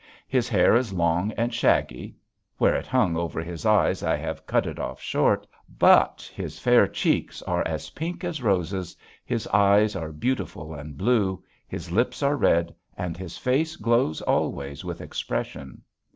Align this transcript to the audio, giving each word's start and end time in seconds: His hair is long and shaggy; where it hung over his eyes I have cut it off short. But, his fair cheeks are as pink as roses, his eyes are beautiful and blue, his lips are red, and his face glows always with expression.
His 0.27 0.49
hair 0.49 0.75
is 0.75 0.91
long 0.93 1.31
and 1.33 1.53
shaggy; 1.53 2.15
where 2.57 2.73
it 2.73 2.87
hung 2.87 3.15
over 3.15 3.39
his 3.39 3.67
eyes 3.67 4.01
I 4.01 4.15
have 4.17 4.47
cut 4.47 4.65
it 4.65 4.79
off 4.79 4.99
short. 4.99 5.45
But, 5.77 6.23
his 6.33 6.57
fair 6.57 6.87
cheeks 6.87 7.43
are 7.43 7.61
as 7.67 7.91
pink 7.91 8.23
as 8.23 8.41
roses, 8.41 8.97
his 9.23 9.45
eyes 9.49 9.95
are 9.95 10.11
beautiful 10.11 10.73
and 10.73 10.97
blue, 10.97 11.43
his 11.67 11.91
lips 11.91 12.23
are 12.23 12.35
red, 12.35 12.73
and 12.97 13.15
his 13.15 13.37
face 13.37 13.75
glows 13.75 14.21
always 14.23 14.83
with 14.83 15.01
expression. 15.01 15.83